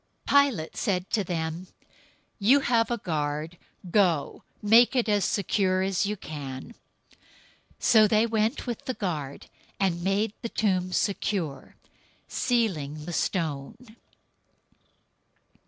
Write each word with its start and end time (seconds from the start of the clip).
027:065 0.27 0.43
Pilate 0.49 0.75
said 0.77 1.09
to 1.11 1.23
them, 1.23 1.67
"You 2.39 2.61
have 2.61 2.89
a 2.89 2.97
guard. 2.97 3.59
Go, 3.91 4.41
make 4.59 4.95
it 4.95 5.07
as 5.07 5.23
secure 5.25 5.83
as 5.83 6.07
you 6.07 6.17
can." 6.17 6.73
027:066 7.77 7.77
So 7.85 8.07
they 8.07 8.25
went 8.25 8.65
with 8.65 8.85
the 8.85 8.95
guard 8.95 9.45
and 9.79 10.03
made 10.03 10.33
the 10.41 10.49
tomb 10.49 10.91
secure, 10.91 11.75
sealing 12.27 13.05
the 13.05 13.13
stone. 13.13 13.95